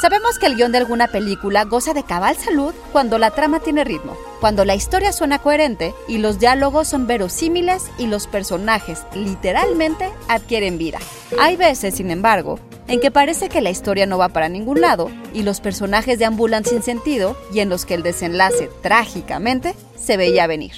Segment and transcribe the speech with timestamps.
[0.00, 3.84] Sabemos que el guion de alguna película goza de cabal salud cuando la trama tiene
[3.84, 10.10] ritmo, cuando la historia suena coherente y los diálogos son verosímiles y los personajes literalmente
[10.26, 10.98] adquieren vida.
[11.38, 12.58] Hay veces, sin embargo,
[12.88, 16.64] en que parece que la historia no va para ningún lado y los personajes deambulan
[16.64, 20.72] sin sentido y en los que el desenlace, trágicamente, se veía venir.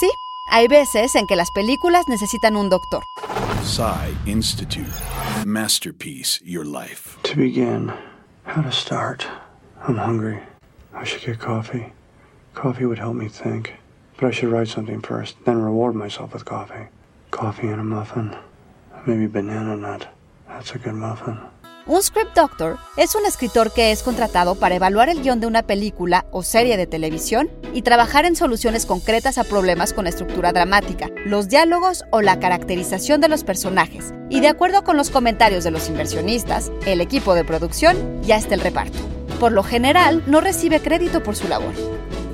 [0.00, 0.10] Sí,
[0.50, 3.04] hay veces en que las películas necesitan un doctor.
[3.62, 4.90] Psy Institute.
[5.46, 7.16] Masterpiece Your Life.
[7.22, 7.92] To begin,
[8.44, 9.26] how to start.
[9.82, 10.40] I'm hungry.
[10.92, 11.92] I should get coffee.
[12.54, 13.74] Coffee would help me think.
[14.16, 16.86] But I should write something first, then reward myself with coffee.
[17.30, 18.36] Coffee and a muffin.
[19.06, 20.08] Maybe banana nut.
[20.46, 21.38] That's a good muffin.
[21.86, 25.62] Un script doctor es un escritor que es contratado para evaluar el guion de una
[25.62, 31.10] película o serie de televisión y trabajar en soluciones concretas a problemas con estructura dramática,
[31.26, 34.14] los diálogos o la caracterización de los personajes.
[34.30, 38.54] Y de acuerdo con los comentarios de los inversionistas, el equipo de producción ya está
[38.54, 38.98] el reparto.
[39.38, 41.74] Por lo general, no recibe crédito por su labor.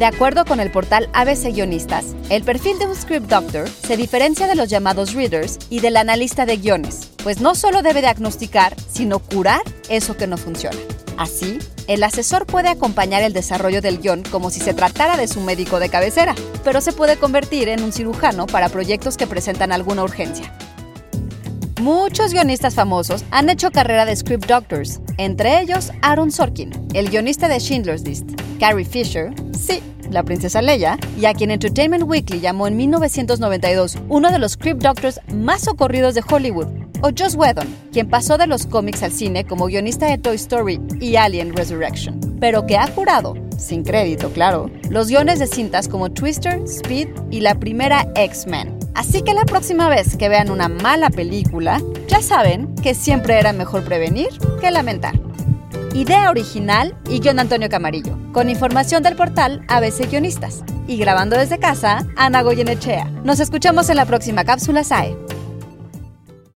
[0.01, 4.47] De acuerdo con el portal ABC Guionistas, el perfil de un script doctor se diferencia
[4.47, 9.19] de los llamados readers y del analista de guiones, pues no solo debe diagnosticar, sino
[9.19, 10.79] curar eso que no funciona.
[11.19, 15.43] Así, el asesor puede acompañar el desarrollo del guion como si se tratara de su
[15.43, 20.03] médico de cabecera, pero se puede convertir en un cirujano para proyectos que presentan alguna
[20.03, 20.51] urgencia.
[21.79, 27.49] Muchos guionistas famosos han hecho carrera de script doctors, entre ellos Aaron Sorkin, el guionista
[27.49, 32.67] de Schindler's List, Carrie Fisher, sí, la princesa Leia, y a quien Entertainment Weekly llamó
[32.67, 36.67] en 1992 uno de los script doctors más socorridos de Hollywood,
[37.01, 40.79] o Joss Whedon, quien pasó de los cómics al cine como guionista de Toy Story
[41.01, 46.11] y Alien Resurrection, pero que ha curado, sin crédito claro, los guiones de cintas como
[46.11, 48.79] Twister, Speed y la primera X-Men.
[48.95, 53.55] Así que la próxima vez que vean una mala película, ya saben que siempre era
[53.55, 54.29] mejor prevenir
[54.61, 55.30] que lamentar.
[55.93, 60.63] Idea original y guion Antonio Camarillo, con información del portal ABC Guionistas.
[60.87, 63.07] Y grabando desde casa, Ana Goyenechea.
[63.25, 65.17] Nos escuchamos en la próxima cápsula SAE.